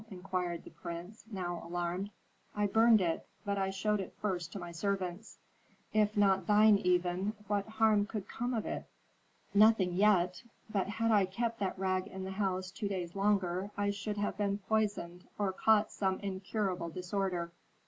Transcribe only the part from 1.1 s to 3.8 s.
now alarmed. "I burned it, but I